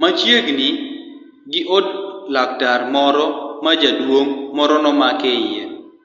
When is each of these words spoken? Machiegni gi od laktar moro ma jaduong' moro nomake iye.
Machiegni 0.00 0.68
gi 1.50 1.60
od 1.76 1.86
laktar 2.34 2.80
moro 2.94 3.26
ma 3.64 3.72
jaduong' 3.82 4.32
moro 4.56 4.76
nomake 4.84 5.30
iye. 5.44 5.62